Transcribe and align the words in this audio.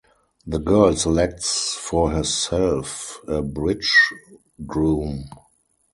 The 0.47 0.57
girl 0.57 0.95
selects 0.95 1.75
for 1.75 2.09
herself 2.09 3.19
a 3.27 3.43
bridegroom. 3.43 5.29